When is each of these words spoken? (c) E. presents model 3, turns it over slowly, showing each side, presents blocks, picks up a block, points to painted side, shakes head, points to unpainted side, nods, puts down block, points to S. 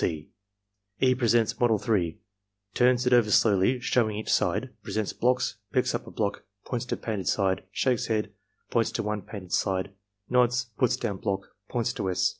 (c) 0.01 0.29
E. 0.99 1.13
presents 1.13 1.59
model 1.59 1.77
3, 1.77 2.17
turns 2.73 3.05
it 3.05 3.13
over 3.13 3.29
slowly, 3.29 3.79
showing 3.79 4.17
each 4.17 4.33
side, 4.33 4.71
presents 4.81 5.13
blocks, 5.13 5.57
picks 5.71 5.93
up 5.93 6.07
a 6.07 6.09
block, 6.09 6.41
points 6.65 6.85
to 6.87 6.97
painted 6.97 7.27
side, 7.27 7.61
shakes 7.71 8.07
head, 8.07 8.31
points 8.71 8.91
to 8.91 9.07
unpainted 9.07 9.53
side, 9.53 9.91
nods, 10.27 10.71
puts 10.79 10.97
down 10.97 11.17
block, 11.17 11.53
points 11.69 11.93
to 11.93 12.09
S. 12.09 12.29